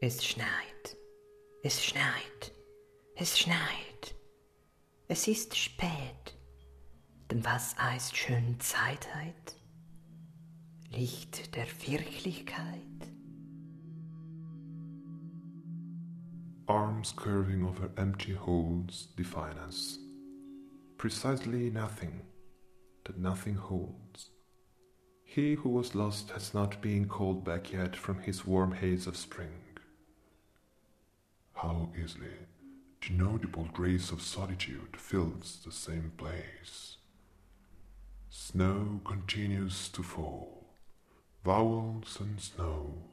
[0.00, 0.96] Es schneit,
[1.62, 2.52] es schneit,
[3.16, 4.14] es schneit.
[5.08, 6.34] Es ist spät,
[7.30, 9.56] denn was heißt schön Zeitheit?
[10.90, 12.80] Licht der Wirklichkeit.
[16.66, 19.98] Arms curving over empty holes define us.
[20.98, 22.22] Precisely nothing
[23.04, 24.30] that nothing holds.
[25.24, 29.16] He who was lost has not been called back yet from his warm haze of
[29.16, 29.63] spring.
[31.64, 32.26] How easily
[33.00, 36.98] the inaudible grace of solitude fills the same place.
[38.28, 40.66] Snow continues to fall,
[41.42, 43.04] vowels and snow,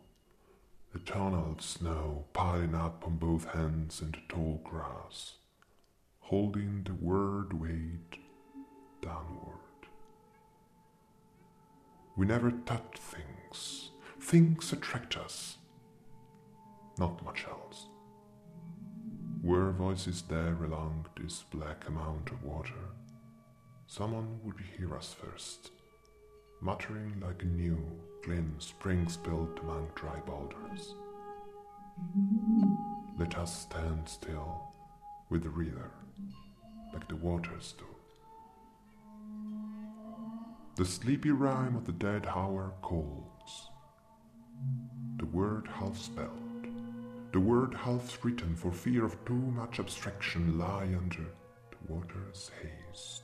[0.94, 5.36] eternal snow piling up on both hands in the tall grass,
[6.20, 8.20] holding the word weight
[9.02, 9.88] downward.
[12.18, 13.92] We never touch things.
[14.20, 15.56] Things attract us.
[17.00, 17.86] Not much else.
[19.44, 22.94] Were voices there along this black amount of water,
[23.88, 25.72] someone would hear us first,
[26.62, 27.80] muttering like a new,
[28.24, 30.94] clean spring spilled among dry boulders.
[33.18, 34.62] Let us stand still
[35.32, 35.90] with the reader,
[36.94, 37.86] like the waters do.
[40.76, 43.70] The sleepy rhyme of the dead hour calls.
[45.18, 46.51] The word half spelled,
[47.32, 51.26] the word half written for fear of too much abstraction lie under
[51.72, 53.24] the water's haste.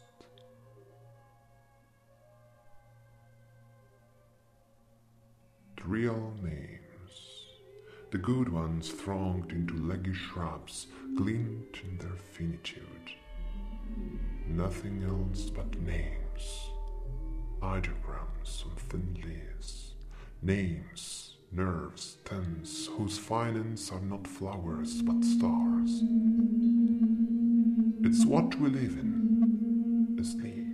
[5.75, 7.49] The real names,
[8.11, 12.83] the good ones thronged into leggy shrubs, glint in their finitude.
[14.47, 16.69] Nothing else but names
[17.61, 19.93] ideograms on thin leaves,
[20.41, 26.03] names, nerves, tense, whose finance are not flowers but stars.
[28.03, 30.65] It's what we live in, asleep.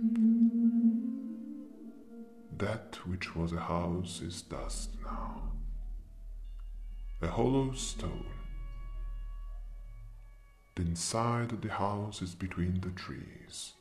[2.58, 5.42] That which was a house is dust now,
[7.22, 8.26] a hollow stone.
[10.76, 13.74] The inside of the house is between the trees.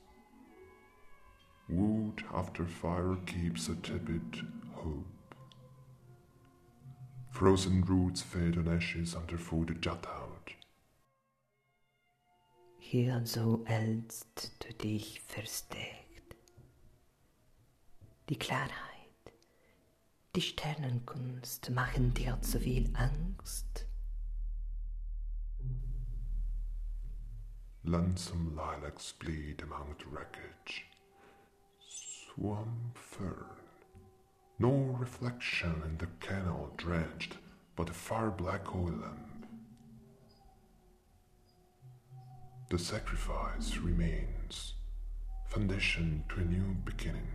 [1.69, 5.07] Wood after fire keeps a tepid hope.
[7.43, 10.49] Frozen roots fade on ashes underfoot jut out.
[12.79, 16.37] Hier so hältst du dich versteckt.
[18.29, 19.33] Die Klarheit,
[20.37, 23.87] die Sternenkunst machen dir zu viel Angst.
[27.83, 30.85] Lonesome lilacs bleed among the wreckage
[31.81, 33.62] swamp fern.
[34.63, 37.35] No reflection in the canal drenched,
[37.75, 39.45] but a far black oil lamp.
[42.69, 44.75] The sacrifice remains,
[45.49, 47.27] foundation to a new beginning.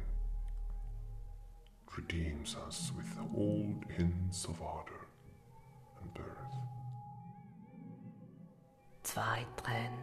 [1.94, 5.04] Redeems us with the old hints of ardor
[6.00, 6.54] and birth.
[9.02, 9.98] Zwei Tränen,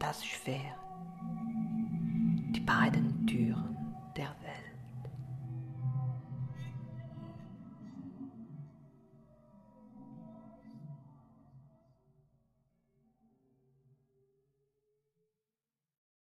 [0.00, 0.74] das Schwert,
[2.56, 3.39] die beiden Türen.